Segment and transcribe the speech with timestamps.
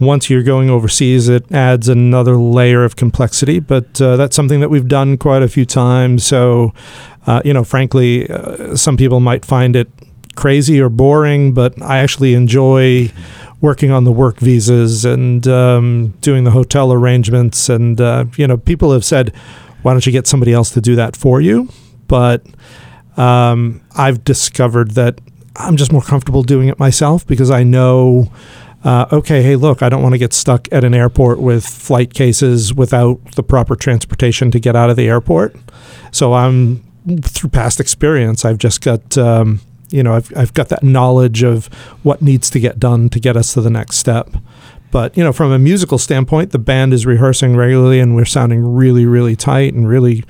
[0.00, 3.60] once you're going overseas, it adds another layer of complexity.
[3.60, 6.24] But uh, that's something that we've done quite a few times.
[6.26, 6.72] So,
[7.26, 9.88] uh, you know, frankly, uh, some people might find it
[10.34, 13.10] crazy or boring, but I actually enjoy
[13.60, 17.68] working on the work visas and um, doing the hotel arrangements.
[17.68, 19.32] And, uh, you know, people have said,
[19.82, 21.68] why don't you get somebody else to do that for you?
[22.08, 22.44] But
[23.16, 25.20] um, I've discovered that
[25.56, 28.30] I'm just more comfortable doing it myself because I know
[28.84, 32.12] uh, okay, hey, look, I don't want to get stuck at an airport with flight
[32.12, 35.56] cases without the proper transportation to get out of the airport.
[36.12, 36.84] So I'm
[37.22, 39.16] through past experience, I've just got.
[39.18, 39.60] Um,
[39.90, 41.66] you know, I've, I've got that knowledge of
[42.02, 44.28] what needs to get done to get us to the next step.
[44.90, 48.74] But, you know, from a musical standpoint, the band is rehearsing regularly and we're sounding
[48.74, 50.24] really, really tight and really,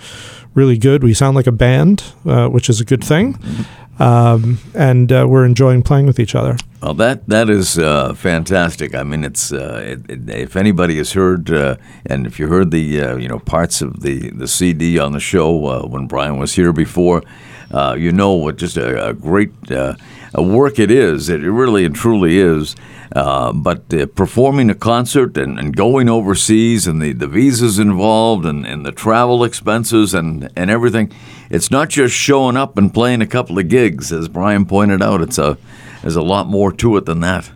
[0.53, 1.03] really good.
[1.03, 3.39] We sound like a band, uh, which is a good thing.
[3.99, 6.57] Um, and uh, we're enjoying playing with each other.
[6.83, 8.95] Well, that that is uh, fantastic.
[8.95, 12.71] I mean, it's uh, it, it, if anybody has heard, uh, and if you heard
[12.73, 16.39] the uh, you know parts of the the CD on the show uh, when Brian
[16.39, 17.23] was here before,
[17.97, 19.53] you know what just a, a great
[20.43, 21.29] work it is.
[21.29, 22.75] It really and truly is.
[23.13, 28.85] but performing a concert and, and, going overseas and the, the visas involved and, and
[28.85, 31.13] the travel expenses and, and everything,
[31.51, 34.13] it's not just showing up and playing a couple of gigs.
[34.13, 35.57] As Brian pointed out, it's a
[36.03, 37.51] there's a lot more to it than that.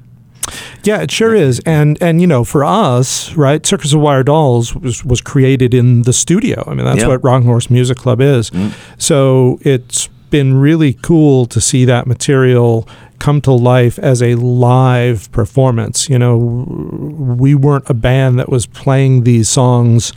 [0.82, 1.60] Yeah, it sure is.
[1.66, 6.02] And and you know, for us, right, Circus of Wire Dolls was, was created in
[6.02, 6.64] the studio.
[6.66, 7.08] I mean, that's yep.
[7.08, 8.50] what Rocking Horse Music Club is.
[8.50, 8.72] Mm.
[9.00, 15.30] So it's been really cool to see that material come to life as a live
[15.32, 16.08] performance.
[16.08, 20.12] You know, we weren't a band that was playing these songs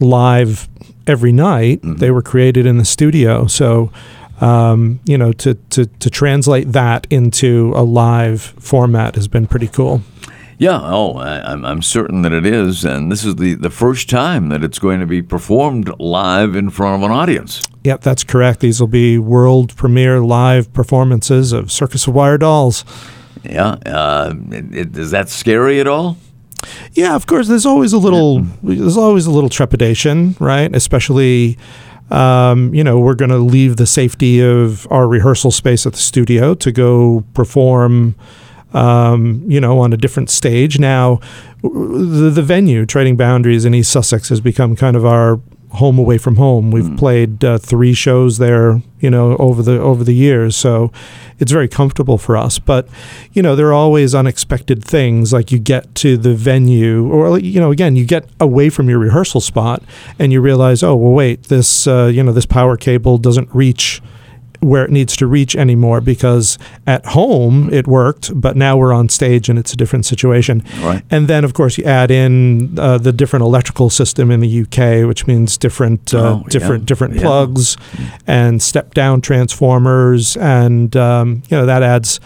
[0.00, 0.68] live
[1.06, 1.82] every night.
[1.82, 1.96] Mm-hmm.
[1.96, 3.46] They were created in the studio.
[3.46, 3.90] So
[4.40, 9.68] um, you know, to, to, to translate that into a live format has been pretty
[9.68, 10.02] cool.
[10.58, 12.84] Yeah, oh, I, am I'm certain that it is.
[12.84, 16.70] And this is the, the first time that it's going to be performed live in
[16.70, 17.62] front of an audience.
[17.84, 18.60] Yep, that's correct.
[18.60, 22.84] These will be world premiere live performances of Circus of Wire Dolls.
[23.44, 23.76] Yeah.
[23.86, 26.16] Uh, it, it, is that scary at all?
[26.92, 27.46] Yeah, of course.
[27.46, 28.40] There's always a little.
[28.62, 30.74] There's always a little trepidation, right?
[30.74, 31.56] Especially
[32.10, 35.98] um, you know, we're going to leave the safety of our rehearsal space at the
[35.98, 38.14] studio to go perform,
[38.72, 40.78] um, you know, on a different stage.
[40.78, 41.20] Now,
[41.62, 45.40] the, the venue, Trading Boundaries in East Sussex, has become kind of our
[45.72, 46.70] home away from home.
[46.70, 46.98] We've mm.
[46.98, 50.90] played uh, three shows there, you know, over the over the years, so
[51.38, 52.58] it's very comfortable for us.
[52.58, 52.88] But
[53.32, 55.32] you know, there are always unexpected things.
[55.32, 58.98] Like you get to the venue, or you know, again, you get away from your
[58.98, 59.82] rehearsal spot,
[60.18, 64.00] and you realize, oh, well, wait, this uh, you know, this power cable doesn't reach
[64.60, 69.08] where it needs to reach anymore because at home it worked, but now we're on
[69.08, 70.64] stage and it's a different situation.
[70.80, 71.02] Right.
[71.10, 75.06] And then, of course, you add in uh, the different electrical system in the UK,
[75.06, 76.86] which means different, uh, oh, different, yeah.
[76.86, 77.22] different yeah.
[77.22, 77.76] plugs
[78.26, 82.20] and step down transformers, and um, you know that adds.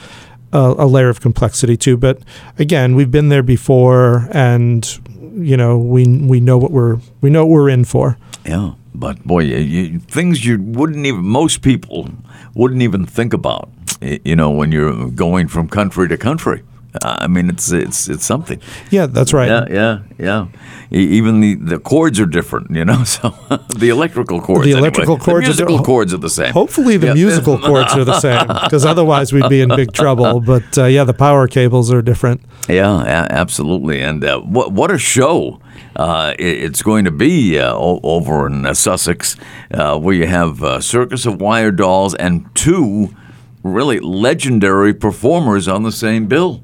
[0.55, 2.19] A, a layer of complexity too, but
[2.59, 4.85] again, we've been there before, and
[5.35, 8.19] you know we we know what we're we know what we're in for.
[8.45, 8.73] Yeah.
[8.95, 12.11] But boy, you, things you wouldn't even most people
[12.55, 13.71] wouldn't even think about.
[14.01, 16.63] You know, when you're going from country to country.
[17.03, 18.61] I mean, it's it's it's something.
[18.91, 19.49] Yeah, that's right.
[19.49, 20.47] Yeah, yeah, yeah.
[20.91, 23.03] Even the, the cords are different, you know.
[23.13, 23.31] So
[23.79, 24.81] the electrical cords, The anyway.
[24.89, 26.53] electrical cords the are- musical chords are the same.
[26.53, 27.15] Hopefully, the Yeah.
[27.15, 30.41] musical chords are the same, because otherwise we'd be in big trouble.
[30.41, 32.43] But uh, yeah, the power cables are different.
[32.69, 34.03] Yeah, absolutely.
[34.03, 35.61] And uh, what what a show
[35.97, 39.37] uh, it- it's going to be uh, over in uh, Sussex,
[39.73, 43.15] uh, where you have uh, Circus of Wire Dolls and two
[43.63, 46.61] really legendary performers on the same bill.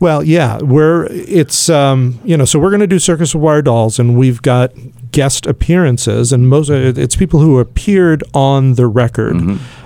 [0.00, 3.62] Well, yeah, we're it's um, you know, so we're going to do Circus of Wire
[3.62, 4.72] Dolls, and we've got
[5.10, 9.36] guest appearances, and most it's people who appeared on the record.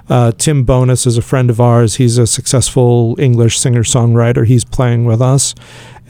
[0.09, 1.95] Uh, Tim Bowness is a friend of ours.
[1.95, 4.47] He's a successful English singer songwriter.
[4.47, 5.55] He's playing with us,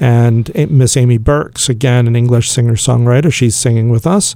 [0.01, 3.33] and Miss Amy Birks, again an English singer songwriter.
[3.33, 4.35] She's singing with us.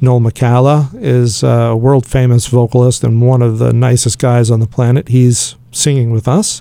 [0.00, 4.66] Noel McCalla is a world famous vocalist and one of the nicest guys on the
[4.66, 5.08] planet.
[5.08, 6.60] He's singing with us.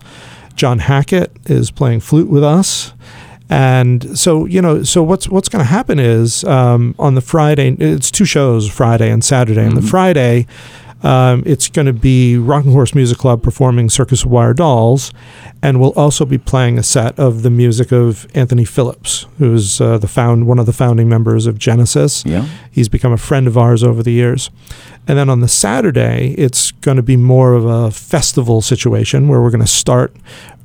[0.58, 2.94] John Hackett is playing flute with us.
[3.50, 7.70] And so you know, so what's what's going to happen is um, on the Friday,
[7.80, 9.64] it's two shows, Friday and Saturday.
[9.64, 10.48] And the Friday,
[11.04, 15.14] um, it's going to be Rocking Horse Music Club performing Circus of Wire Dolls,
[15.62, 19.98] and we'll also be playing a set of the music of Anthony Phillips, who's uh,
[19.98, 22.24] the found one of the founding members of Genesis.
[22.26, 22.48] Yeah.
[22.72, 24.50] He's become a friend of ours over the years.
[25.08, 29.42] And then on the Saturday, it's going to be more of a festival situation where
[29.42, 30.14] we're going to start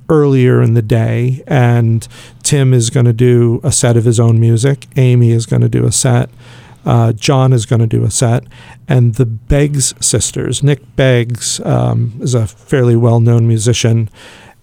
[0.09, 1.45] earlier in the day.
[1.47, 2.07] And
[2.43, 4.87] Tim is going to do a set of his own music.
[4.97, 6.29] Amy is going to do a set.
[6.85, 8.45] Uh, John is going to do a set.
[8.89, 14.11] And the Beggs sisters, Nick Beggs um, is a fairly well known musician.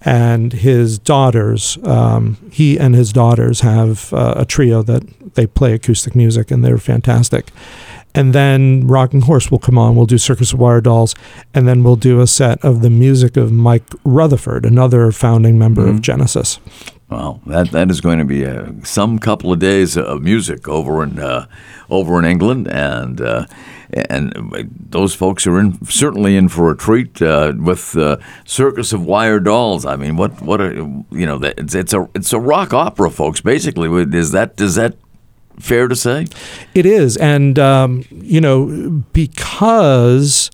[0.02, 5.74] And his daughters, um, he and his daughters have uh, a trio that they play
[5.74, 7.50] acoustic music and they're fantastic.
[8.14, 9.94] And then Rocking Horse will come on.
[9.94, 11.14] We'll do Circus of Wire Dolls,
[11.54, 15.86] and then we'll do a set of the music of Mike Rutherford, another founding member
[15.86, 16.58] of Genesis.
[17.10, 21.02] Wow, that that is going to be uh, some couple of days of music over
[21.02, 21.46] in uh,
[21.90, 23.46] over in England, and uh,
[23.92, 24.32] and
[24.90, 29.40] those folks are in certainly in for a treat uh, with uh, Circus of Wire
[29.40, 29.84] Dolls.
[29.84, 30.72] I mean, what what a
[31.10, 33.40] you know it's, it's a it's a rock opera, folks.
[33.40, 34.94] Basically, is that is that
[35.58, 36.28] fair to say?
[36.74, 40.48] It is, and um, you know, because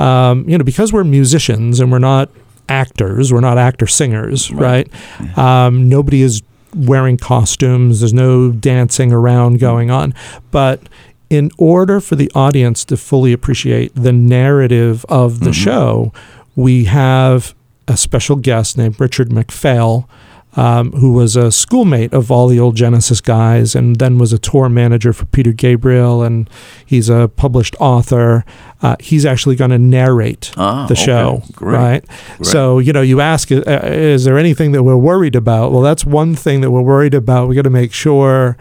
[0.00, 2.30] um, you know, because we're musicians and we're not
[2.70, 4.90] actors, we're not actor singers, right?
[4.90, 5.40] Mm-hmm.
[5.40, 6.42] Um, nobody is
[6.74, 8.00] wearing costumes.
[8.00, 9.60] There's no dancing around mm-hmm.
[9.60, 10.14] going on,
[10.50, 10.80] but
[11.28, 15.64] in order for the audience to fully appreciate the narrative of the mm-hmm.
[15.64, 16.12] show,
[16.56, 17.54] we have
[17.86, 20.08] a special guest named Richard Macphail,
[20.56, 24.38] um, who was a schoolmate of all the old Genesis guys and then was a
[24.38, 26.50] tour manager for Peter Gabriel, and
[26.84, 28.44] he's a published author.
[28.82, 31.04] Uh, he's actually going to narrate Ah, the okay.
[31.04, 31.76] show, Great.
[31.78, 32.04] right?
[32.42, 35.70] So, you know, you ask, uh, is there anything that we're worried about?
[35.72, 37.48] Well, that's one thing that we're worried about.
[37.48, 38.56] We got to make sure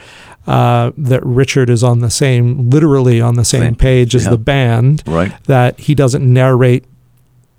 [0.45, 4.31] uh, that Richard is on the same, literally on the same, Same, page as yeah.
[4.31, 5.31] the band Right.
[5.45, 6.85] that he doesn't narrate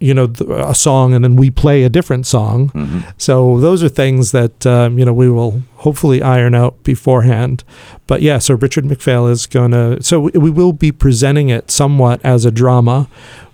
[0.00, 3.00] you know a song and then we play a different song Mm-hmm.
[3.19, 7.64] so those are things that um, you know we will hopefully iron out beforehand
[8.06, 11.70] but yeah so richard macphail is going to so we, we will be presenting it
[11.70, 13.08] somewhat as a drama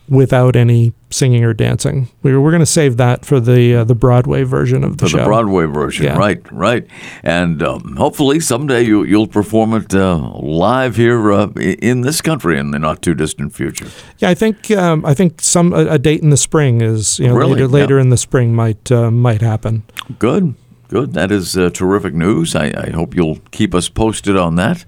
[0.09, 3.95] without any singing or dancing we're, we're going to save that for the uh, the
[3.95, 6.17] broadway version of the For show the Broadway version, Yeah.
[6.19, 6.87] right, right,
[7.23, 12.59] and um, hopefully someday you, you'll perform it uh, live here uh, in this country
[12.59, 13.87] in the not too distant future.
[14.19, 17.29] yeah i think um, i think some a, a date in the spring is you
[17.29, 17.53] know Really?
[17.55, 18.03] later, later Yeah.
[18.03, 19.83] in the spring might uh, might happen
[20.19, 20.55] Good,
[20.89, 21.15] good.
[21.15, 22.55] That is uh, terrific news.
[22.55, 24.85] I, I hope you'll keep us posted on that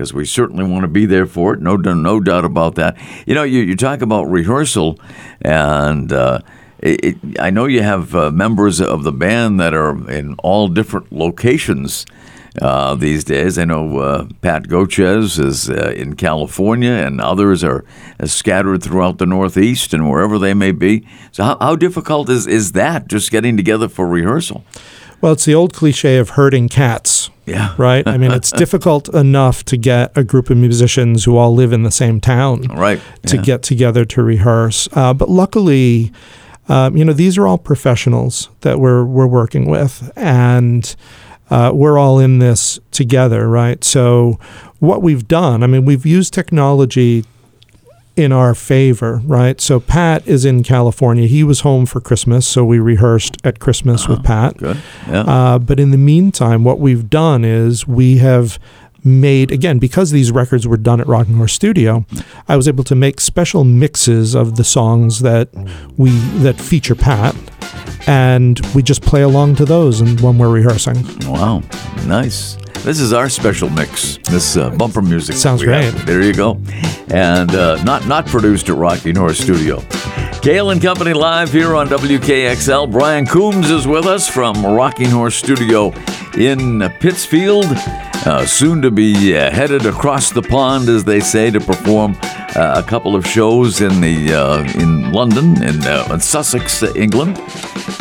[0.00, 1.60] because we certainly want to be there for it.
[1.60, 2.96] No, no doubt about that.
[3.26, 4.98] You know, you, you talk about rehearsal,
[5.42, 6.40] and uh,
[6.78, 10.68] it, it, I know you have uh, members of the band that are in all
[10.68, 12.06] different locations.
[12.62, 17.84] Uh, these days, I know uh, Pat Gochez is uh, in California, and others are
[18.18, 21.06] uh, scattered throughout the Northeast and wherever they may be.
[21.30, 24.64] So, how, how difficult is, is that just getting together for rehearsal?
[25.20, 27.74] Well it's the old cliche of herding cats Yeah.
[27.78, 28.06] right?
[28.06, 31.82] I mean, it's difficult enough to get a group of musicians who all live in
[31.82, 33.00] the same town Right.
[33.26, 33.42] to yeah.
[33.42, 34.88] get together to rehearse.
[34.92, 36.12] Uh, but luckily,
[36.68, 40.94] um, you know, these are all professionals that we're we're working with, and
[41.50, 43.82] uh, we're all in this together, right?
[43.82, 44.38] So,
[44.78, 47.24] what we've done, I mean, we've used technology
[48.20, 49.60] in our favor, right?
[49.60, 51.26] So Pat is in California.
[51.26, 54.58] He was home for Christmas, so we rehearsed at Christmas with Pat.
[54.58, 54.76] Good.
[55.08, 55.20] Yeah.
[55.20, 58.58] Uh, but in the meantime, what we've done is we have
[59.02, 62.04] made again because these records were done at Rocking Horse Studio.
[62.48, 65.48] I was able to make special mixes of the songs that
[65.96, 66.10] we
[66.42, 67.34] that feature Pat,
[68.06, 71.02] and we just play along to those and when we're rehearsing.
[71.26, 71.62] Wow,
[72.06, 72.58] nice.
[72.82, 74.16] This is our special mix.
[74.30, 75.36] This uh, bumper music.
[75.36, 75.84] Sounds great.
[75.84, 76.06] have.
[76.06, 76.60] There you go.
[77.08, 79.82] And uh, not not produced at Rocky Horse Studio.
[80.40, 82.90] Cail and Company live here on WKXL.
[82.90, 85.92] Brian Coombs is with us from Rocking Horse Studio
[86.38, 87.66] in Pittsfield.
[88.24, 92.16] Uh, soon to be uh, headed across the pond, as they say, to perform
[92.56, 97.38] uh, a couple of shows in the uh, in London in, uh, in Sussex, England.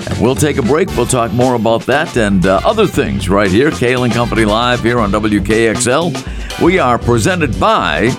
[0.09, 0.89] And we'll take a break.
[0.97, 3.69] We'll talk more about that and uh, other things right here.
[3.71, 6.61] Cail and Company live here on WKXL.
[6.61, 8.09] We are presented by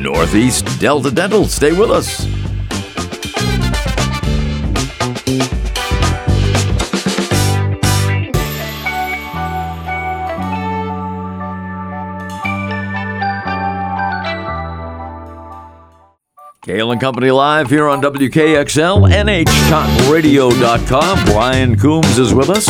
[0.00, 1.46] Northeast Delta Dental.
[1.46, 2.33] Stay with us.
[16.64, 21.24] Cail and Company live here on WKXL, NHTalkRadio.com.
[21.26, 22.64] Brian Coombs is with us.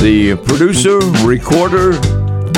[0.00, 2.00] The producer, recorder,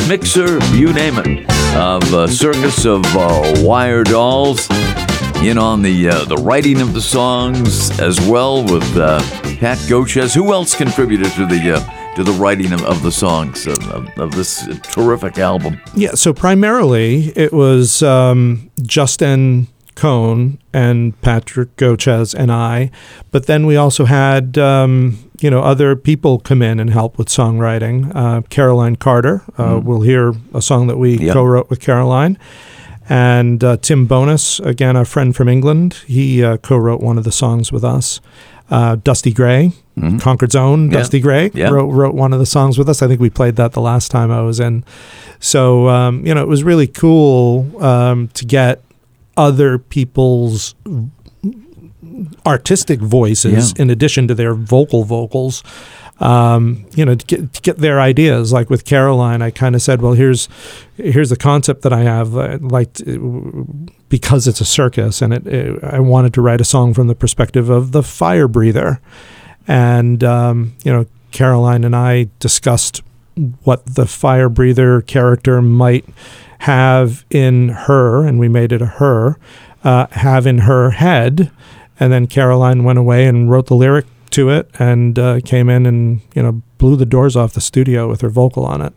[0.06, 4.68] mixer, you name it, of uh, Circus of uh, Wire Dolls.
[5.42, 9.18] In on the uh, the writing of the songs as well with uh,
[9.58, 10.32] Pat Gochez.
[10.32, 11.80] Who else contributed to the uh,
[12.14, 15.80] to the writing of, of the songs of, of, of this terrific album?
[15.94, 22.90] Yeah, so primarily it was um, Justin Cohn and Patrick Gochez and I,
[23.32, 27.26] but then we also had um, you know other people come in and help with
[27.28, 28.12] songwriting.
[28.14, 31.32] Uh, Caroline Carter, uh, we'll hear a song that we Yep.
[31.34, 32.38] co-wrote with Caroline,
[33.08, 37.32] and uh, Tim Bowness, again a friend from England, he uh, co-wrote one of the
[37.32, 38.20] songs with us.
[38.68, 39.70] Uh, Dusty Gray,
[40.18, 40.98] Concord's own Yeah.
[40.98, 41.68] Dusty Gray, Yeah.
[41.70, 43.00] wrote, wrote one of the songs with us.
[43.00, 44.82] I think we played that the last time I was in.
[45.38, 48.82] So um, you know, it was really cool um, to get
[49.36, 50.74] other people's
[52.46, 53.82] artistic voices Yeah.
[53.82, 55.62] in addition to their vocal vocals.
[56.18, 58.50] Um, you know, to get, to get their ideas.
[58.50, 60.48] Like with Caroline, I kind of said, "Well, here's
[60.96, 62.34] here's the concept that I have.
[62.34, 62.96] uh, Like
[64.08, 67.14] because it's a circus, and it, it, I wanted to write a song from the
[67.14, 68.98] perspective of the fire breather."
[69.68, 73.02] And um, you know, Caroline and I discussed
[73.64, 76.04] what the fire breather character might
[76.60, 79.38] have in her, and we made it a her,
[79.84, 81.50] uh, have in her head.
[81.98, 85.86] And then Caroline went away and wrote the lyric to it and uh, came in
[85.86, 88.92] and, you know, blew the doors off the studio with her vocal on it.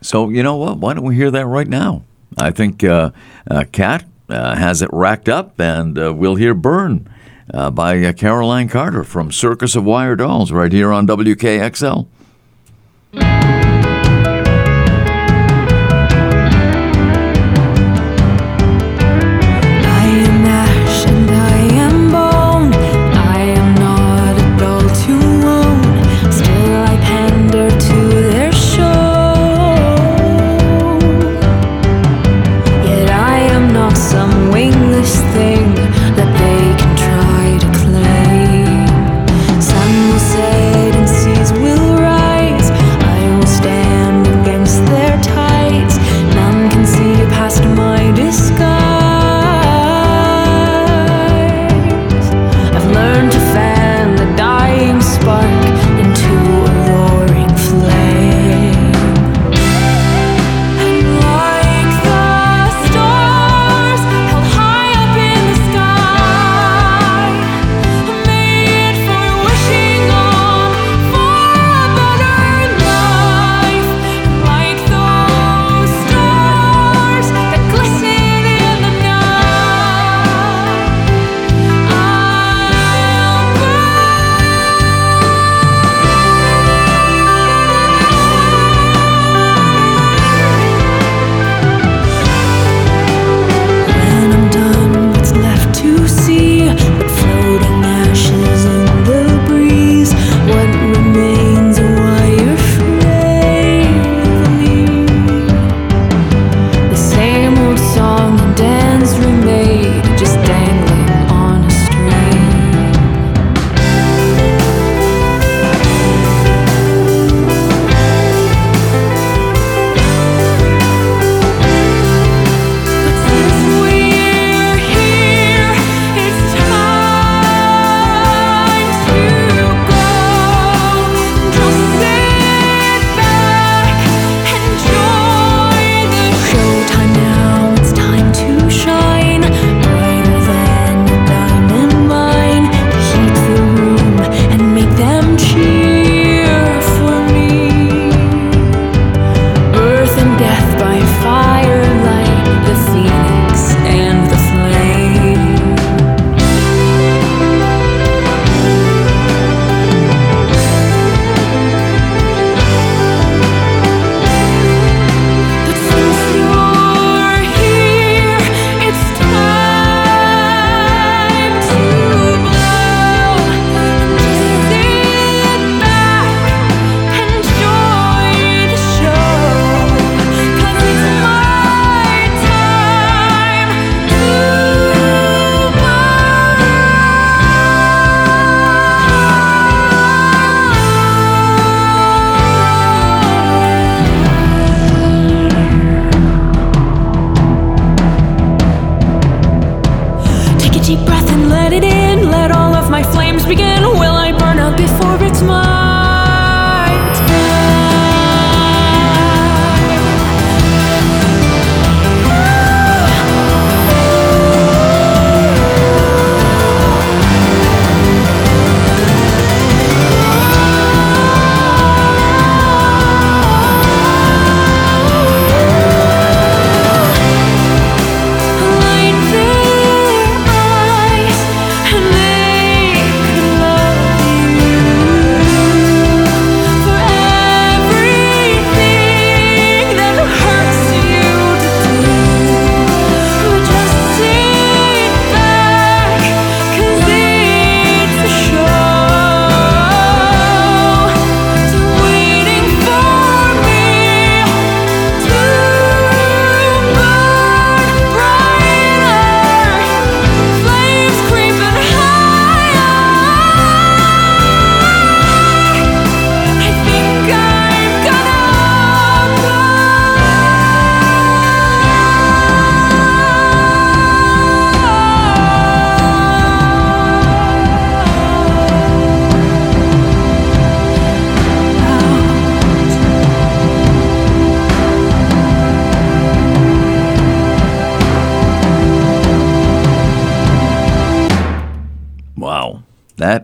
[0.00, 0.78] So you know what?
[0.78, 2.02] Why don't we hear that right now?
[2.38, 3.10] I think uh,
[3.50, 7.08] uh, Kat uh, has it racked up, and uh, we'll hear "Burn"
[7.72, 12.06] by Caroline Carter from Circus of Wire Dolls right here on WKXL.
[13.16, 13.73] I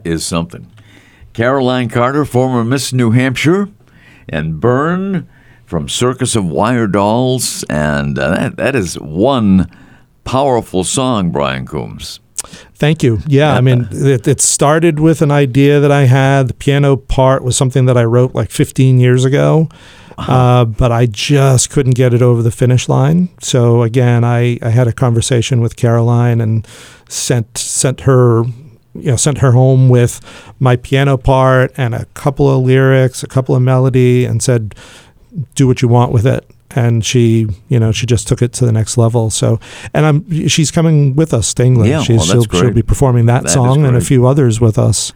[0.02, 0.70] That is something.
[1.32, 3.68] Caroline Carter, former Miss New Hampshire,
[4.28, 5.28] and Burn
[5.64, 9.70] from Circus of Wire Dolls, and uh, that, that is one
[10.24, 12.20] powerful song, Brian Coombs.
[12.74, 13.20] Thank you.
[13.26, 16.48] Yeah, I mean, it, it started with an idea that I had.
[16.48, 19.68] The piano part was something that I wrote like 15 years ago,
[20.18, 23.28] uh, but I just couldn't get it over the finish line.
[23.40, 26.66] So again, I, I had a conversation with Caroline and
[27.08, 28.44] sent sent her
[29.00, 30.20] you know sent her home with
[30.58, 34.74] my piano part and a couple of lyrics, a couple of melody, and said,
[35.54, 38.64] "Do what you want with it." And she, you know, she just took it to
[38.64, 39.28] the next level.
[39.30, 39.58] So,
[39.92, 41.90] and I'm she's coming with us to England.
[41.90, 44.78] Yeah, she's, well, she'll, she'll be performing that, That song and a few others with
[44.78, 45.12] us.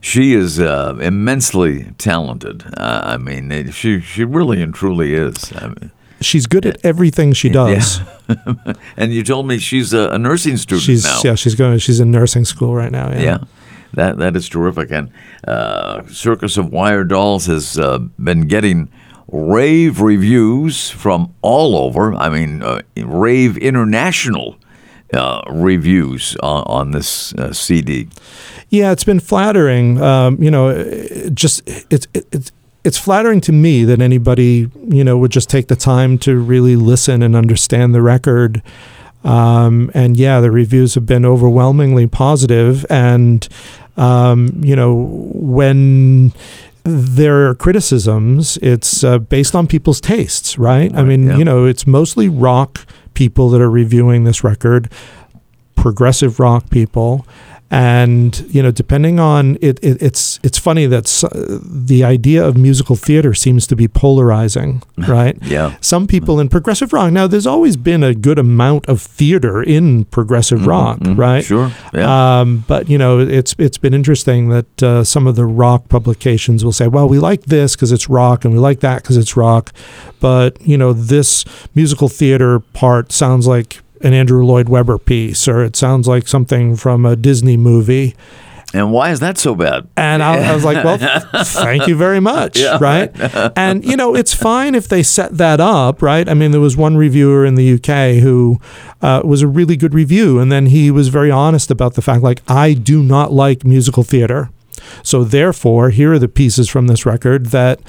[0.00, 2.64] She is uh, immensely talented.
[2.76, 5.52] Uh, I mean, she she really and truly is.
[5.56, 8.00] I mean, She's good at everything she does.
[8.96, 11.20] and you told me she's a, a nursing student She's now.
[11.24, 11.78] yeah, she's going.
[11.78, 13.10] She's in nursing school right now.
[13.10, 13.20] Yeah.
[13.20, 13.38] Yeah,
[13.94, 14.90] that that is terrific.
[14.90, 15.10] And
[15.46, 18.90] uh, Circus of Wire Dolls has uh, been getting
[19.30, 22.14] rave reviews from all over.
[22.14, 24.56] I mean, uh, rave international
[25.12, 28.08] uh, reviews on, on this uh, CD.
[28.70, 30.00] Yeah, it's been flattering.
[30.02, 32.52] Um, you know, it just it's it, it's
[32.84, 36.76] it's flattering to me that anybody you know would just take the time to really
[36.76, 38.62] listen and understand the record.
[39.24, 42.86] Um, and yeah, the reviews have been overwhelmingly positive.
[42.88, 43.46] And
[43.96, 46.32] um, you know, when
[46.84, 50.94] there are criticisms, it's uh, based on people's tastes, right?
[50.94, 51.36] I mean, yeah.
[51.36, 54.90] you know, it's mostly rock people that are reviewing this record,
[55.74, 57.26] progressive rock people.
[57.70, 61.04] And you know, depending on it, it it's it's funny that
[61.62, 65.36] the idea of musical theater seems to be polarizing, right?
[65.42, 65.76] Yeah.
[65.82, 67.12] Some people in progressive rock.
[67.12, 71.44] Now, there's always been a good amount of theater in progressive rock, Mhm, right?
[71.44, 71.70] Sure.
[71.92, 72.40] Yeah.
[72.40, 76.64] Um, but you know, it's it's been interesting that uh, some of the rock publications
[76.64, 79.36] will say, "Well, we like this because it's rock, and we like that because it's
[79.36, 79.74] rock,"
[80.20, 85.62] but you know, this musical theater part sounds like an Andrew Lloyd Webber piece, or
[85.64, 88.14] it sounds like something from a Disney movie.
[88.74, 89.88] and why is that so bad?
[89.96, 90.98] And I, I was like, well,
[91.44, 92.60] thank you very much.
[92.80, 93.10] right.
[93.56, 96.02] And, you know, it's fine if they set that up.
[96.02, 96.28] Right.
[96.28, 98.60] I mean, there was one reviewer in the UK who
[99.00, 100.38] uh, was a really good review.
[100.38, 104.02] And then he was very honest about the fact, like, I do not like musical
[104.02, 104.50] theater.
[105.02, 107.80] So therefore, here are the pieces from this record that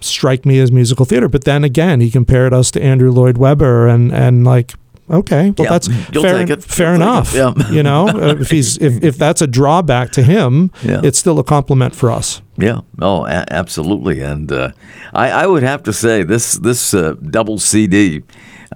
[0.00, 1.28] strike me as musical theater.
[1.28, 4.74] But then again, he compared us to Andrew Lloyd Webber and, and like,
[5.10, 6.62] okay, well, Yeah, that's you'll fair, take it.
[6.64, 7.34] fair enough.
[7.34, 7.52] yeah.
[7.70, 11.00] You know, uh, if he's if, if that's a drawback to him, Yeah.
[11.04, 12.42] it's still a compliment for us.
[12.56, 14.70] Yeah, oh, a- absolutely, and uh,
[15.14, 18.22] I, I would have to say this this uh, double CD,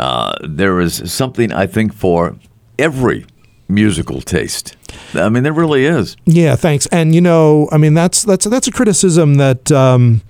[0.00, 2.36] uh, there is something I think for
[2.78, 3.24] every
[3.68, 4.76] musical taste.
[5.14, 6.16] I mean, there really is.
[6.26, 6.86] Yeah, thanks.
[6.92, 9.70] And you know, I mean, that's that's that's a criticism that.
[9.72, 10.20] Um,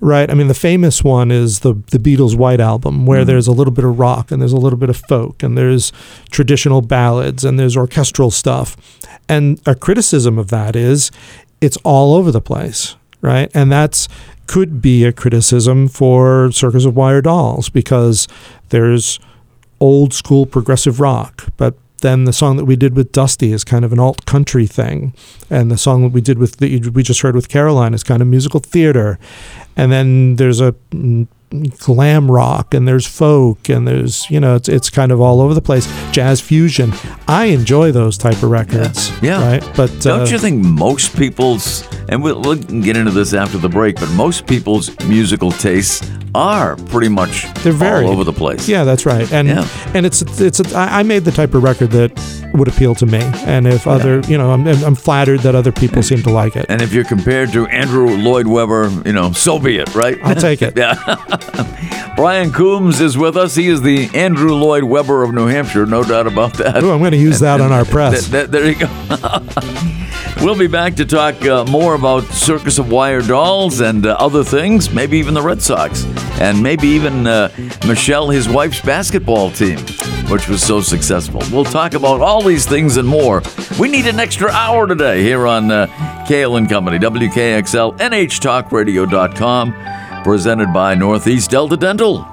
[0.00, 0.30] Right.
[0.30, 3.28] I mean, the famous one is the the Beatles' White Album, where mm-hmm.
[3.28, 5.90] there's a little bit of rock and there's a little bit of folk and there's
[6.30, 8.76] traditional ballads and there's orchestral stuff.
[9.28, 11.10] And a criticism of that is
[11.60, 13.50] it's all over the place, right?
[13.54, 14.06] And that's
[14.46, 18.28] could be a criticism for Circus of Wire Dolls because
[18.68, 19.18] there's
[19.80, 23.84] old school progressive rock, but then the song that we did with Dusty is kind
[23.84, 25.14] of an alt country thing,
[25.50, 28.22] and the song that we did with the we just heard with Caroline is kind
[28.22, 29.18] of musical theater,
[29.76, 31.26] and then there's a mm,
[31.78, 35.54] glam rock and there's folk and there's you know it's it's kind of all over
[35.54, 36.92] the place jazz fusion
[37.28, 39.40] i enjoy those type of records Yeah.
[39.46, 43.58] right but Don't uh, you think most people's, and we'll, we'll get into this after
[43.58, 48.32] the break, but most people's musical tastes are pretty much They're very all over the
[48.32, 48.68] place.
[48.68, 49.30] Yeah, that's right.
[49.32, 49.66] And Yeah.
[49.94, 52.12] and it's it's a, I made the type of record that
[52.54, 53.20] would appeal to me.
[53.46, 56.66] And if other, you know, I'm I'm flattered that other people seem to like it.
[56.68, 60.18] And if you're compared to Andrew Lloyd Webber, you know, so be it, right?
[60.22, 60.74] I'll take it.
[60.86, 60.94] Yeah.
[62.16, 63.54] Brian Coombs is with us.
[63.54, 66.82] He is the Andrew Lloyd Webber of New Hampshire, no doubt about that.
[66.82, 68.28] Ooh, I'm going to use that on our press.
[68.28, 68.86] Th- th- there you go.
[70.42, 74.42] we'll be back to talk uh, more about Circus of Wire Dolls and uh, other
[74.44, 76.04] things, maybe even the Red Sox,
[76.40, 77.50] and maybe even uh,
[77.86, 79.78] Michelle, his wife's basketball team,
[80.30, 81.42] which was so successful.
[81.52, 83.42] We'll talk about all these things and more.
[83.78, 89.72] We need an extra hour today here on uh, Cail and Company, WKXL, NHTalkRadio.com,
[90.26, 92.26] presented by Northeast Delta Dental.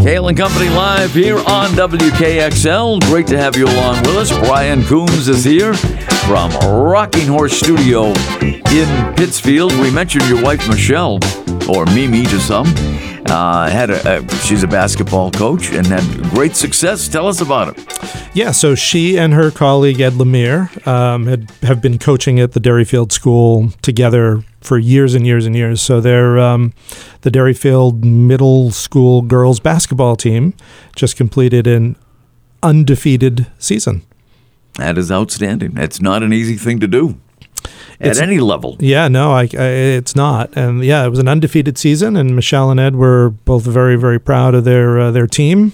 [0.00, 3.00] Cail and Company live here on WKXL.
[3.02, 4.36] Great to have you along with us.
[4.40, 8.06] Brian Coombs is here from Rocking Horse Studio
[8.42, 9.72] in Pittsfield.
[9.78, 11.20] We mentioned your wife Michelle,
[11.68, 12.66] or Mimi to some.
[13.30, 17.06] Uh, had a, a, she's a basketball coach and had great success.
[17.06, 18.34] Tell us about it.
[18.34, 22.60] Yeah, so she and her colleague Ed Lemire um, had have been coaching at the
[22.60, 25.80] Derryfield School together for years and years and years.
[25.80, 26.72] So they're um,
[27.20, 30.52] the Derryfield Middle School girls basketball team
[30.96, 31.94] just completed an
[32.64, 34.02] undefeated season.
[34.74, 35.76] That is outstanding.
[35.76, 37.20] It's not an easy thing to do
[38.00, 38.76] at It's- any level.
[38.80, 39.66] Yeah, no, I, I,
[39.98, 40.50] it's not.
[40.56, 44.18] And yeah, it was an undefeated season, and Michelle and Ed were both very, very
[44.18, 45.72] proud of their uh, their team.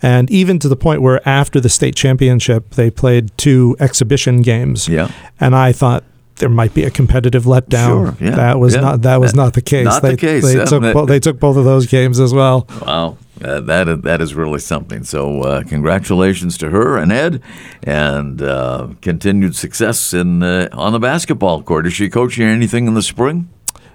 [0.00, 4.86] And even to the point where after the state championship, they played two exhibition games.
[4.88, 5.10] Yeah.
[5.40, 6.04] And I thought
[6.38, 8.16] there might be a competitive letdown.
[8.18, 8.80] Sure, yeah, that was yeah.
[8.80, 9.84] not that was That- not the case.
[9.84, 10.64] not the they, case, They yeah.
[10.64, 12.66] took bo- they took both of those games as well.
[12.86, 15.04] Wow, uh, that is, that is really something.
[15.04, 17.42] So, uh, congratulations to her and Ed,
[17.82, 21.86] and uh, continued success in uh, on the basketball court.
[21.86, 23.48] Is she coaching anything in the spring?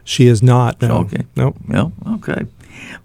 [0.04, 0.82] She is not.
[0.82, 0.98] No.
[1.00, 1.24] Okay.
[1.36, 1.56] Nope.
[1.70, 1.90] Yeah.
[2.16, 2.46] Okay.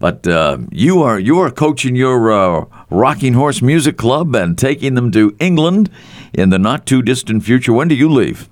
[0.00, 4.94] But uh, you are you are coaching your uh, Rocking Horse Music Club and taking
[4.94, 5.90] them to England
[6.32, 7.72] in the not too distant future.
[7.72, 8.48] When do you leave?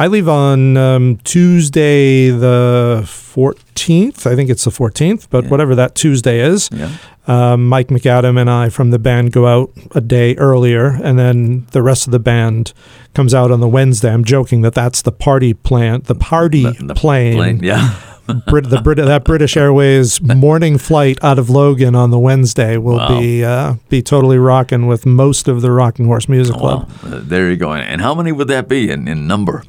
[0.00, 4.26] I leave on um, Tuesday the 14th.
[4.26, 6.70] I think it's the 14th, but whatever that Tuesday is.
[6.72, 6.90] Yeah.
[7.26, 11.66] Um, Mike McAdam and I from the band go out a day earlier, and then
[11.72, 12.72] the rest of the band
[13.14, 14.10] comes out on the Wednesday.
[14.10, 17.34] I'm joking that that's the party plan, the party The- the plane.
[17.36, 17.94] plane, Yeah.
[18.46, 22.96] Brit, the Brit, that British Airways morning flight out of Logan on the Wednesday will
[22.96, 23.18] Wow.
[23.20, 26.88] be uh, be totally rocking with most of the Rocking Horse Music Club.
[27.02, 27.72] Well, uh, there you go.
[27.74, 29.64] And how many would that be in, in number?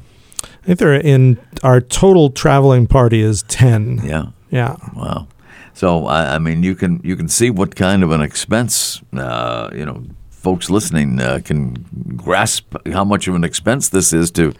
[0.62, 4.00] I think they're in our total traveling party is ten.
[4.04, 4.26] Yeah.
[4.50, 4.76] Yeah.
[4.94, 5.26] Wow.
[5.74, 9.70] So I, I mean, you can you can see what kind of an expense uh,
[9.74, 11.84] you know folks listening uh, can
[12.16, 14.52] grasp how much of an expense this is to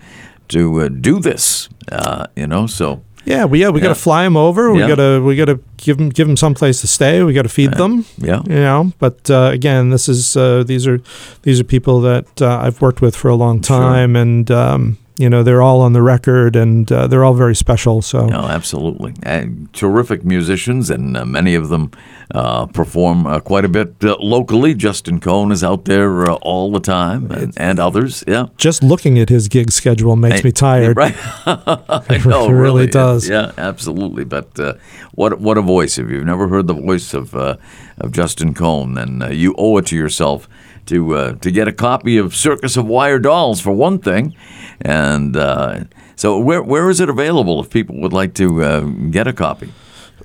[0.49, 1.69] to uh, do this.
[1.93, 4.73] Uh, you know, so Yeah, we yeah we got to fly them over.
[4.73, 4.89] We Yeah.
[4.89, 7.23] got to we got to give them give them some place to stay.
[7.23, 8.05] We got to feed them.
[8.19, 10.99] yeah, You know, but uh, again, this is uh, these are
[11.43, 13.79] these are people that uh, I've worked with for a long Sure.
[13.79, 17.55] time, and um, you know they're all on the record, and uh, they're all very
[17.55, 18.03] special.
[18.03, 21.91] So no, absolutely, and terrific musicians, and uh, many of them
[22.35, 24.75] uh, perform uh, quite a bit uh, locally.
[24.75, 28.25] Justin Cohn is out there uh, all the time, and, and others.
[28.27, 30.97] Yeah, just looking at his gig schedule makes me tired.
[30.97, 31.15] Right?
[32.13, 33.29] It know, really yeah, does.
[33.29, 34.25] Yeah, absolutely.
[34.25, 34.75] But uh,
[35.13, 35.99] what what a voice!
[35.99, 37.57] If you've never heard the voice of uh,
[37.99, 40.49] of Justin Cohn, then uh, you owe it to yourself
[40.87, 44.35] to uh, to get a copy of Circus of Wire Dolls for one thing.
[44.81, 45.85] And uh,
[46.17, 49.73] so, where where is it available if people would like to uh, get a copy?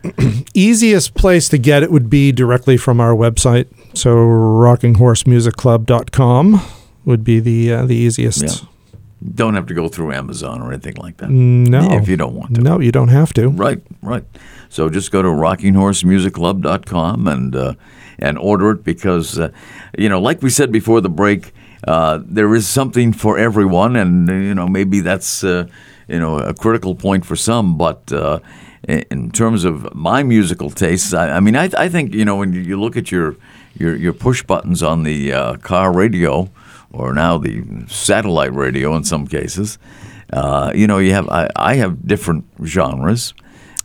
[0.54, 3.68] Easiest place to get it would be directly from our website.
[3.96, 6.62] So rockinghorsemusicclub.com
[7.06, 8.44] would be the uh, the easiest.
[8.44, 8.50] Yeah.
[9.34, 11.32] Don't have to go through Amazon or anything like that.
[11.32, 12.62] No, If you don't want to.
[12.62, 13.50] No, you don't have to.
[13.50, 14.24] Right, right.
[14.70, 17.74] So just go to rockinghorsemusicclub.com and uh,
[18.20, 19.52] and order it because uh,
[19.98, 21.54] you know, like we said before the break,
[21.88, 25.68] uh, there is something for everyone, and you know maybe that's uh,
[26.08, 28.12] you know a critical point for some, but.
[28.12, 28.40] Uh,
[28.88, 32.54] in terms of my musical tastes, I, I mean, I, I think you know when
[32.54, 33.36] you, you look at your
[33.76, 36.50] your, your push buttons on the uh, car radio,
[36.94, 39.78] or now the satellite radio in some cases,
[40.34, 43.34] uh, you know, you have I, I have different genres.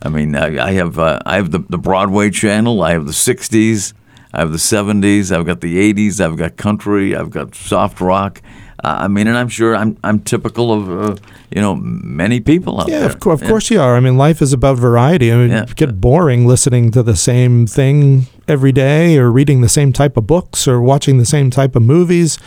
[0.01, 2.81] I mean, I, I have uh, I have the, the Broadway channel.
[2.83, 3.93] I have the '60s.
[4.33, 5.31] I have the '70s.
[5.35, 6.19] I've got the '80s.
[6.19, 7.15] I've got country.
[7.15, 8.41] I've got soft rock.
[8.83, 11.15] Uh, I mean, and I'm sure I'm I'm typical of uh,
[11.55, 13.09] you know many people out Yeah, there.
[13.11, 13.47] of, of Yeah.
[13.47, 13.95] course you are.
[13.95, 15.31] I mean, life is about variety.
[15.31, 15.65] I mean, Yeah.
[15.67, 20.17] you get boring listening to the same thing every day, or reading the same type
[20.17, 22.37] of books, or watching the same type of movies.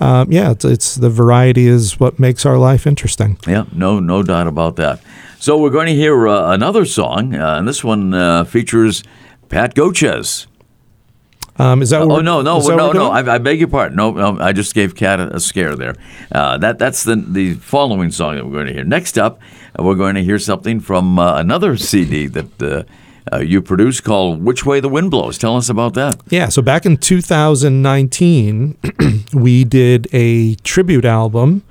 [0.00, 3.36] Um, yeah, it's, it's the variety is what makes our life interesting.
[3.46, 5.00] Yeah, no, no doubt about that.
[5.40, 9.02] So we're going to hear uh, another song, uh, and this one uh, features
[9.48, 10.46] Pat Gochez.
[11.58, 12.02] Um, is that?
[12.02, 13.10] Oh no, no, no, no!
[13.10, 13.96] I, I beg your pardon.
[13.96, 15.96] No, no, I just gave Cat a, a scare there.
[16.30, 18.84] Uh, that that's the the following song that we're going to hear.
[18.84, 19.40] Next up,
[19.78, 22.84] uh, we're going to hear something from uh, another CD that uh,
[23.32, 26.20] uh, you produced called "Which Way the Wind Blows." Tell us about that.
[26.28, 28.76] Yeah, so back in 2019,
[29.34, 31.64] we did a tribute album,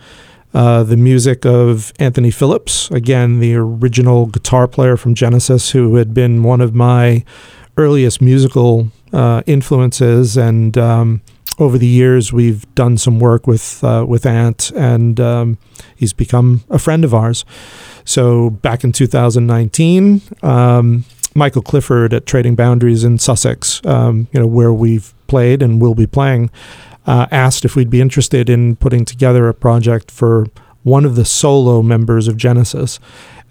[0.53, 6.13] uh, the music of Anthony Phillips, again, the original guitar player from Genesis, who had
[6.13, 7.23] been one of my
[7.77, 10.35] earliest musical uh, influences.
[10.37, 11.21] And um,
[11.59, 15.57] over the years, we've done some work with, uh, with Ant, and um,
[15.95, 17.45] he's become a friend of ours.
[18.05, 24.47] So back in 2019, um, Michael Clifford at Trading Boundaries in Sussex, um, you know,
[24.47, 26.49] where we've played and will be playing,
[27.05, 30.47] uh, asked if we'd be interested in putting together a project for
[30.83, 32.99] one of the solo members of Genesis.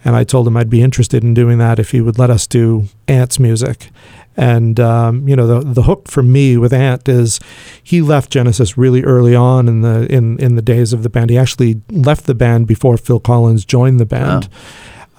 [0.07, 2.47] And I told him I'd be interested in doing that if he would let us
[2.47, 3.91] do Ant's music.
[4.37, 7.41] And um, you know the the hook for me with Ant is
[7.83, 11.31] he left Genesis really early on in the in in the days of the band.
[11.31, 14.49] He actually left the band before Phil Collins joined the band,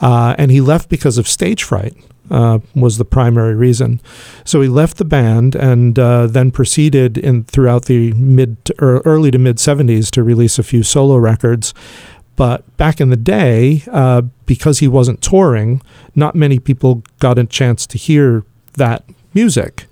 [0.02, 1.96] uh, and he left because of stage fright.
[2.30, 4.02] Uh, was the primary reason.
[4.44, 9.02] So he left the band and uh, then proceeded in throughout the mid to ear-
[9.06, 11.74] early to mid 70s to release a few solo records.
[12.38, 15.82] But back in the day, uh, because he wasn't touring,
[16.16, 18.44] not many people got a chance to hear
[18.76, 19.86] that music.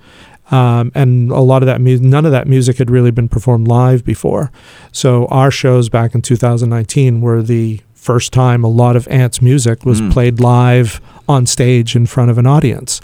[0.51, 3.67] Um, and a lot of that music, none of that music had really been performed
[3.67, 4.51] live before.
[4.91, 9.83] So our shows back in 2019 were the first time a lot of Ant's music
[9.83, 10.11] was Mm.
[10.13, 13.01] played live on stage in front of an audience.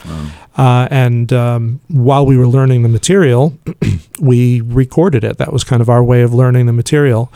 [0.56, 3.58] Uh, and um, while we were learning the material,
[4.20, 5.38] we recorded it.
[5.38, 7.32] That was kind of our way of learning the material.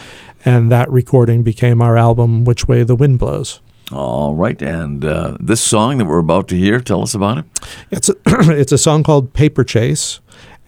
[0.45, 3.61] And that recording became our album, Which Way the Wind Blows.
[3.91, 7.45] All right, and uh, this song that we're about to hear, tell us about it.
[7.91, 10.19] It's a, it's a song called Paper Chase,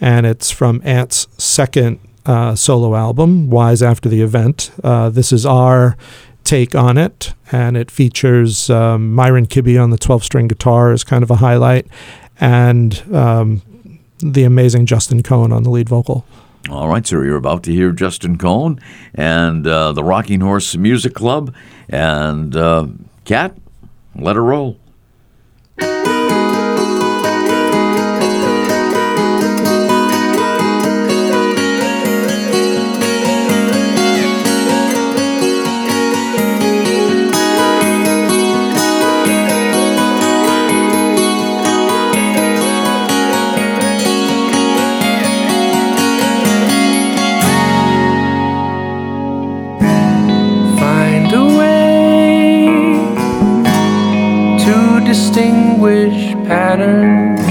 [0.02, 4.72] and it's from Ant's second uh, solo album, Wise After the Event.
[4.84, 5.96] Uh, this is our
[6.44, 11.04] take on it, and it features um, Myron Kibbe on the 12 string guitar as
[11.04, 11.88] kind of a highlight,
[12.40, 13.62] and um,
[14.20, 16.26] the amazing Justin Cohn on the lead vocal.
[16.70, 18.80] All right, sir, you're about to hear Justin Cohn
[19.14, 21.56] and uh, the Rocking Horse Music Club.
[21.88, 22.88] And uh,
[23.24, 23.56] Kat,
[24.16, 24.78] let her roll.
[55.18, 57.42] Distinguish patterns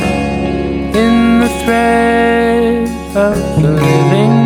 [1.02, 4.36] in the thread of the living.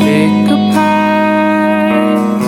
[0.00, 2.40] Pick a path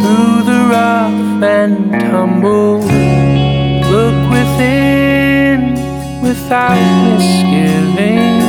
[0.00, 1.76] through the rough and
[2.08, 2.78] tumble.
[3.94, 5.60] Look within
[6.22, 8.40] without misgiving.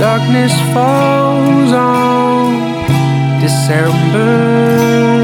[0.00, 2.29] Darkness falls on
[3.50, 5.19] December.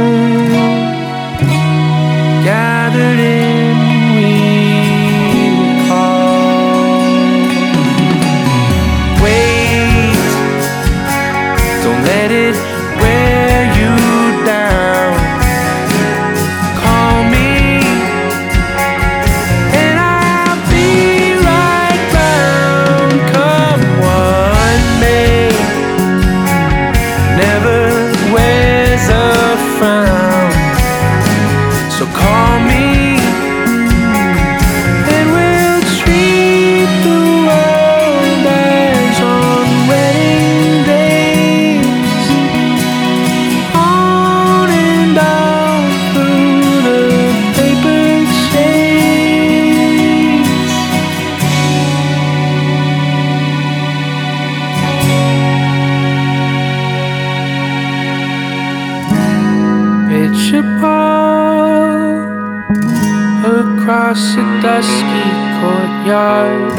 [64.07, 66.79] Across a dusky courtyard.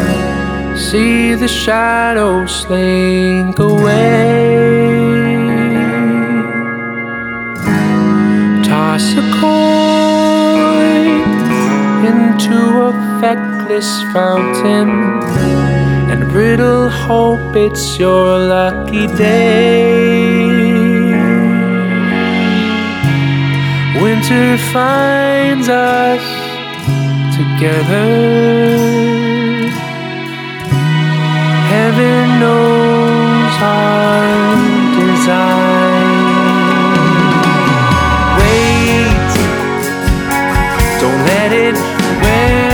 [0.77, 4.55] See the shadows slink away.
[8.63, 11.07] Toss a coin
[12.11, 12.59] into
[12.89, 14.89] a feckless fountain
[16.11, 20.47] and riddle hope it's your lucky day.
[24.01, 26.36] Winter finds us
[27.57, 28.05] together.
[31.73, 34.55] Heaven knows our
[34.99, 36.07] design.
[38.39, 39.33] Wait,
[41.01, 41.75] don't let it
[42.21, 42.66] wear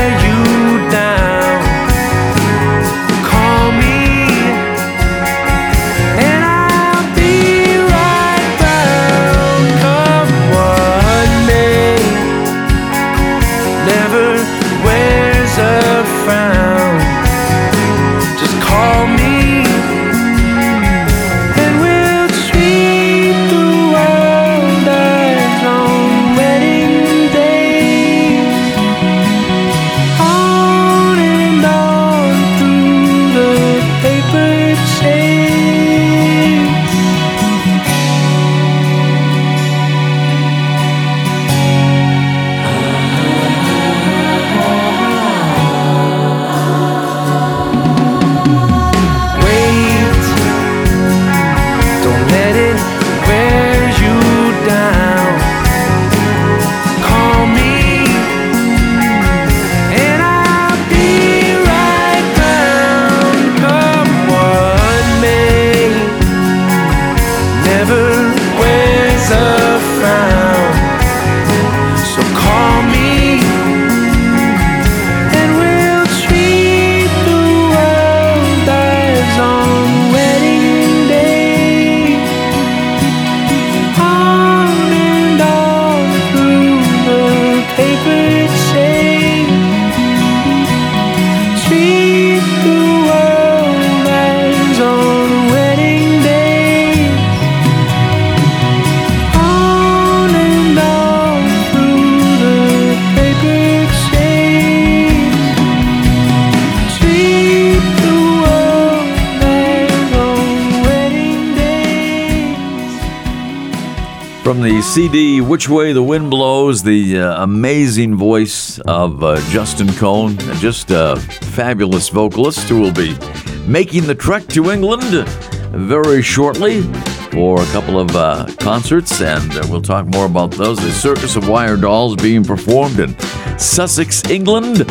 [114.54, 119.92] From the CD Which Way the Wind Blows, the uh, amazing voice of uh, Justin
[119.94, 123.18] Cohn, just a fabulous vocalist who will be
[123.66, 125.28] making the trek to England
[125.72, 126.84] very shortly
[127.32, 130.78] for a couple of uh, concerts, and uh, we'll talk more about those.
[130.78, 133.18] The Circus of Wire Dolls being performed in
[133.58, 134.86] Sussex, England,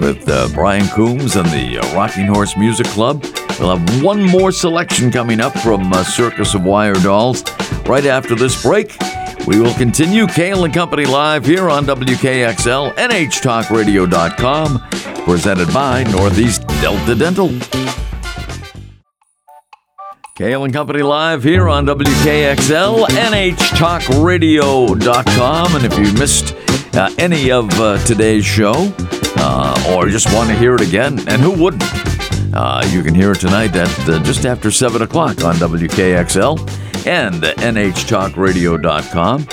[0.00, 3.22] with uh, Brian Coombs and the uh, Rocking Horse Music Club.
[3.60, 7.42] We'll have one more selection coming up from Circus of Wire Dolls
[7.86, 8.96] right after this break.
[9.46, 14.78] We will continue Cail and Company live here on WKXL, NHTalkRadio.com,
[15.26, 17.50] presented by Northeast Delta Dental.
[20.36, 25.76] Cail and Company live here on WKXL, NHTalkRadio.com.
[25.76, 26.54] And if you missed
[26.94, 28.94] uh, any of uh, today's show
[29.36, 31.84] uh, or just want to hear it again, and who wouldn't?
[32.54, 33.90] Uh, you can hear it tonight at
[34.24, 39.46] just after 7 o'clock on WKXL and NHTalkRadio.com.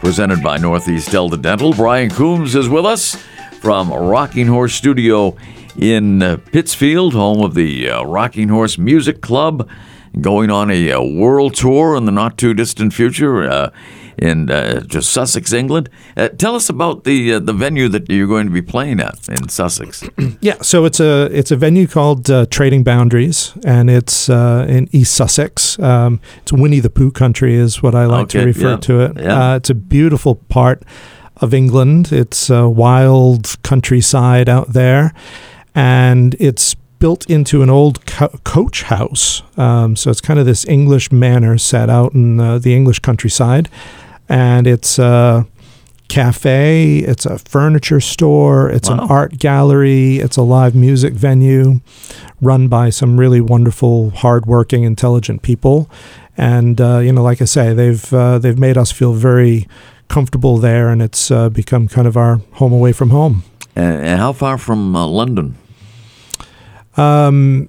[0.00, 1.72] Presented by Northeast Delta Dental.
[1.72, 3.16] Brian Coombs is with us
[3.60, 5.36] from Rocking Horse Studio
[5.76, 9.68] in Pittsfield, home of the uh, Rocking Horse Music Club
[10.20, 13.70] going on a, uh world tour in the not too distant future uh,
[14.18, 15.88] in uh, just Sussex, England.
[16.16, 19.28] Uh, tell us about the uh, the venue that you're going to be playing at
[19.28, 20.04] in Sussex.
[20.40, 24.88] Yeah, so it's a it's a venue called uh, Trading Boundaries, and it's uh, in
[24.92, 25.78] East Sussex.
[25.78, 29.12] Um, it's Winnie the Pooh country, is what I like to refer yeah, to it.
[29.16, 29.52] yeah.
[29.52, 30.84] Uh, it's a beautiful part
[31.36, 32.12] of England.
[32.12, 35.12] It's a wild countryside out there,
[35.74, 39.42] and it's built into an old co- coach house.
[39.56, 43.68] Um, so it's kind of this English manor set out in uh, the English countryside,
[44.28, 45.46] and it's a
[46.08, 46.98] cafe.
[46.98, 48.70] It's a furniture store.
[48.70, 50.18] It's an art gallery.
[50.18, 51.80] It's a live music venue,
[52.40, 55.88] run by some really wonderful, hardworking, intelligent people.
[56.36, 59.66] And uh, you know, like I say, they've uh, they've made us feel very
[60.08, 63.42] comfortable there, and it's uh, become kind of our home away from home.
[63.76, 65.56] and, and how far from uh, London?
[66.98, 67.68] Um,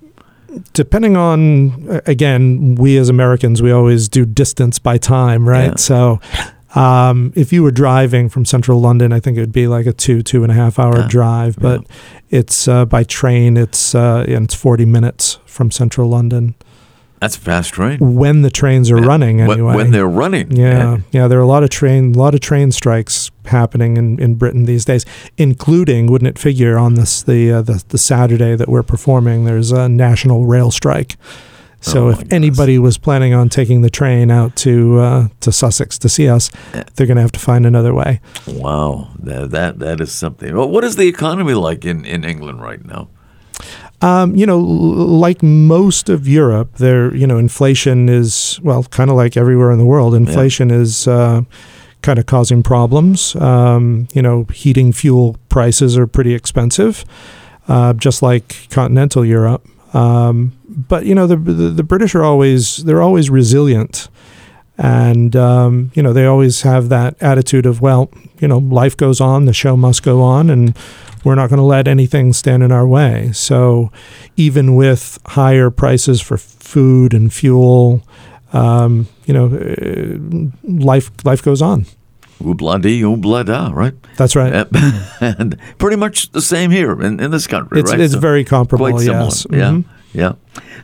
[0.74, 5.70] depending on again, we as Americans, we always do distance by time, right?
[5.72, 5.76] Yeah.
[5.78, 6.20] So.
[6.76, 9.92] Um, if you were driving from central London, I think it would be like a
[9.92, 11.08] two, two and a half hour Yeah.
[11.08, 11.56] drive.
[11.60, 11.84] But
[12.30, 16.54] it's uh, by train, it's uh, and it's forty minutes from central London
[17.20, 17.98] That's a fast train.
[18.00, 19.06] when the trains are Yeah.
[19.06, 19.42] running.
[19.42, 20.52] Anyway, When, they're running.
[20.52, 24.20] yeah, yeah, there are a lot of train, a lot of train strikes happening in,
[24.20, 25.06] in Britain these days,
[25.38, 29.72] including, wouldn't it figure, on this the uh, the, the Saturday that we're performing, there's
[29.72, 31.18] a national rail strike.
[31.82, 32.34] So Oh, if goodness.
[32.34, 36.50] anybody was planning on taking the train out to uh, to Sussex to see us,
[36.96, 38.20] they're going to have to find another way.
[38.48, 40.56] Wow, that that that is something.
[40.56, 43.08] Well, what is the economy like in, in England right now?
[44.02, 49.10] Um, you know, l- like most of Europe, there, you know, inflation is well, kind
[49.10, 50.16] of like everywhere in the world.
[50.16, 51.42] Inflation is uh,
[52.02, 53.36] kind of causing problems.
[53.36, 57.04] Um, you know, heating fuel prices are pretty expensive,
[57.68, 59.68] uh, just like continental Europe.
[59.94, 64.08] Um, but you know, the, the the British are always they're always resilient,
[64.78, 69.20] and um, you know they always have that attitude of well, you know, life goes
[69.20, 70.78] on, the show must go on, and
[71.26, 73.32] we're not going to let anything stand in our way.
[73.34, 73.92] So,
[74.38, 78.02] even with higher prices for food and fuel,
[78.54, 81.86] um, you know, uh, life life goes on.
[82.42, 83.94] Oobla dee, oobla da, right?
[84.18, 84.66] That's right.
[85.22, 88.00] And pretty much the same here in, in this country, it's right?
[88.00, 88.90] it's So very comparable.
[88.92, 89.26] quite similar.
[89.26, 89.46] yes.
[89.52, 89.84] Yeah, Mhm.
[90.14, 90.34] yeah.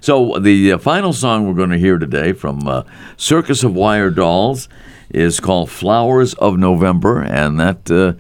[0.02, 2.84] So the uh, final song we're going to hear today from uh,
[3.16, 4.68] Circus of Wire Dolls
[5.10, 8.14] is called "Flowers of November," and that uh,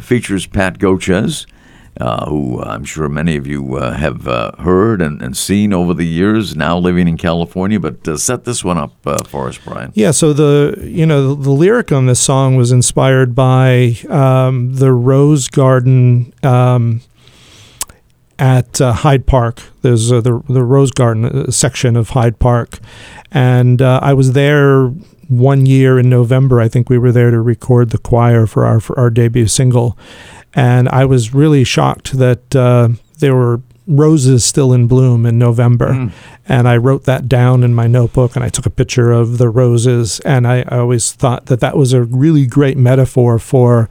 [0.00, 1.46] features Pat Gochez.
[2.00, 5.92] Uh, who I'm sure many of you uh, have uh, heard and, and seen over
[5.92, 7.80] the years, now living in California.
[7.80, 9.92] But uh, set this one up uh, for us, Brian.
[9.94, 14.74] Yeah, so the you know the, the lyric on this song was inspired by um,
[14.74, 17.02] the Rose Garden um,
[18.40, 19.62] at uh, Hyde Park.
[19.82, 22.78] There's uh, the the Rose Garden uh, section of Hyde Park,
[23.30, 24.86] and uh, I was there
[25.28, 26.60] one year in November.
[26.60, 29.96] I think we were there to record the choir for our for our debut single,
[30.54, 35.92] and I was really shocked that uh, there were roses still in bloom in November.
[36.46, 39.48] And I wrote that down in my notebook and I took a picture of the
[39.48, 40.20] roses.
[40.20, 43.88] And I, I always thought that that was a really great metaphor for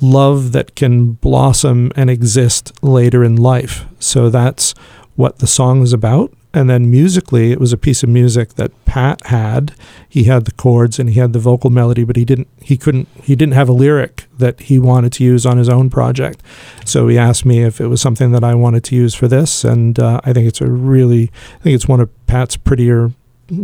[0.00, 3.84] love that can blossom and exist later in life.
[3.98, 4.72] So that's
[5.16, 6.32] what the song is about.
[6.52, 9.72] And then musically, it was a piece of music that Pat had.
[10.08, 12.48] He had the chords and he had the vocal melody, but he didn't.
[12.60, 13.06] He couldn't.
[13.22, 16.42] He didn't have a lyric that he wanted to use on his own project.
[16.84, 19.62] So he asked me if it was something that I wanted to use for this,
[19.62, 21.30] and uh, I think it's a really.
[21.60, 23.12] I think it's one of Pat's prettier,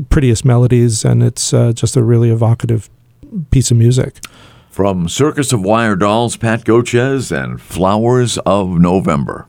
[0.09, 2.89] prettiest melodies, and it's uh, just a really evocative
[3.51, 4.21] piece of music.
[4.71, 9.49] From Circus of Wire Dolls, Pat Gochez and Flowers of November.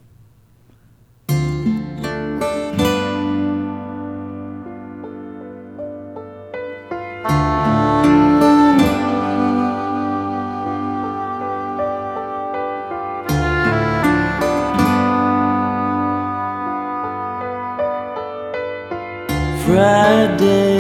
[19.68, 20.78] Friday,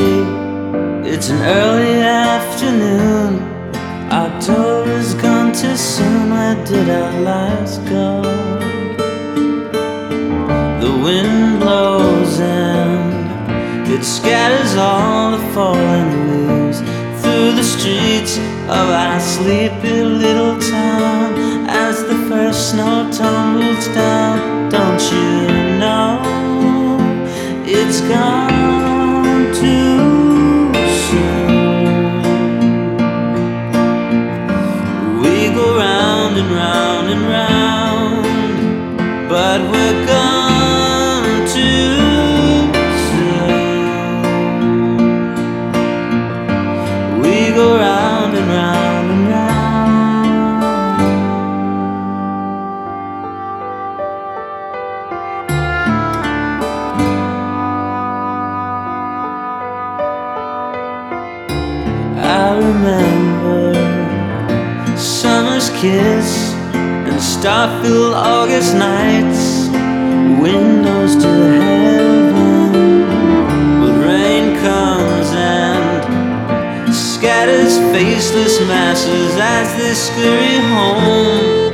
[1.03, 3.43] it's an early afternoon.
[4.09, 6.29] October's gone too soon.
[6.29, 8.21] Where did our lives go?
[10.79, 16.79] The wind blows and it scatters all the fallen leaves
[17.21, 18.37] through the streets
[18.69, 24.69] of our sleepy little town as the first snow tumbles down.
[24.69, 26.37] Don't you know
[27.69, 28.46] it's gone
[67.47, 69.69] star-filled August nights,
[70.43, 71.31] windows to
[71.63, 72.73] heaven.
[73.79, 81.71] But rain comes and scatters faceless masses as they scurry home.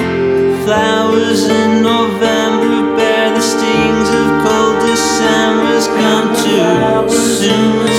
[0.63, 7.92] Flowers in November bear the stings of cold December's come too soon.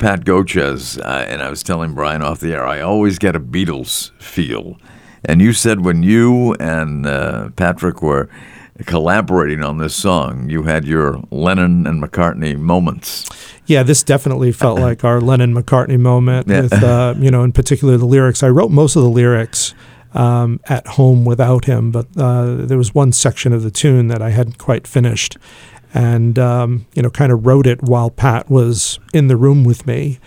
[0.00, 3.40] Pat Gochez, uh, and I was telling Brian off the air, I always get a
[3.40, 4.78] Beatles feel.
[5.24, 8.28] And you said when you and uh, Patrick were
[8.86, 13.28] collaborating on this song, you had your Lennon and McCartney moments.
[13.66, 16.62] Yeah, this definitely felt like our Lennon McCartney moment Yeah.
[16.62, 18.42] with, uh, you know, in particular the lyrics.
[18.42, 19.74] I wrote most of the lyrics
[20.14, 24.22] um, at home without him, but uh, there was one section of the tune that
[24.22, 25.36] I hadn't quite finished.
[25.92, 29.86] And, um, you know, kind of wrote it while Pat was in the room with
[29.86, 30.18] me.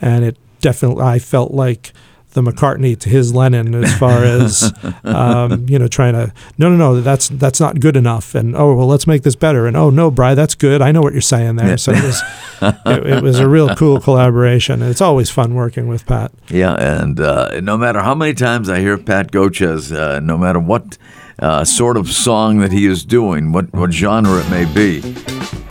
[0.00, 1.92] And it definitely, I felt like
[2.32, 4.72] the McCartney to his Lennon as far as,
[5.04, 8.34] um, you know, trying to, no, no, no, that's that's not good enough.
[8.34, 9.66] And, oh, well, let's make this better.
[9.66, 10.80] And, oh, no, Bry, that's good.
[10.82, 11.76] I know what you're saying there.
[11.76, 12.22] So it was,
[12.62, 14.82] it, it was a real cool collaboration.
[14.82, 16.32] And it's always fun working with Pat.
[16.48, 20.58] Yeah, and uh, no matter how many times I hear Pat Gochez, uh, no matter
[20.58, 20.96] what
[21.42, 25.02] uh, sort of song that he is doing, what, what genre it may be,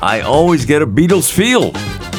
[0.02, 1.72] I always get a Beatles feel.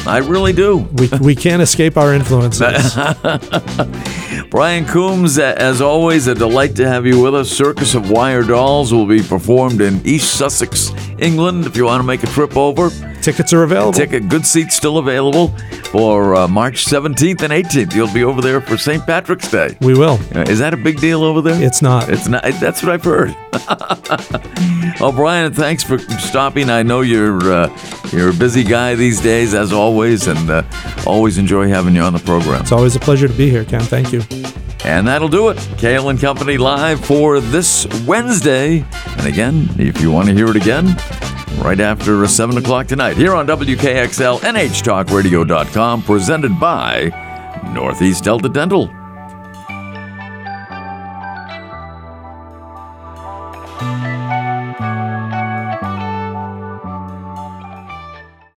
[0.05, 0.77] I really do.
[0.77, 2.95] We, we can't escape our influences.
[4.49, 7.49] Brian Coombs, as always, a delight to have you with us.
[7.49, 11.65] Circus of Wire Dolls will be performed in East Sussex, England.
[11.65, 12.89] If you want to make a trip over,
[13.23, 13.93] Tickets are available.
[13.93, 15.47] ticket, good seats still available
[15.85, 17.95] for uh, March 17th and 18th.
[17.95, 19.05] You'll be over there for St.
[19.05, 19.77] Patrick's Day.
[19.79, 20.19] We will.
[20.35, 21.63] Uh, Is that a big deal over there?
[21.63, 22.09] It's not.
[22.09, 22.43] It's not.
[22.59, 23.33] That's what I've heard.
[24.99, 26.69] well, Brian, thanks for stopping.
[26.69, 27.79] I know you're uh,
[28.11, 30.63] you're a busy guy these days, as always, and uh,
[31.05, 32.61] always enjoy having you on the program.
[32.61, 33.81] It's always a pleasure to be here, Cam.
[33.81, 34.21] Thank you.
[34.85, 35.57] And that'll do it.
[35.77, 38.85] Cail and Company live for this Wednesday.
[39.17, 40.87] And again, if you want to hear it again,
[41.59, 49.02] right after 7 o'clock tonight, here on WKXL, NHTalkRadio.com, presented by Northeast Delta Dental.